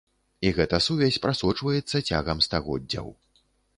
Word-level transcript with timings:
І 0.47 0.51
гэта 0.59 0.77
сувязь 0.85 1.19
прасочваецца 1.27 2.01
цягам 2.09 2.43
стагоддзяў. 2.47 3.07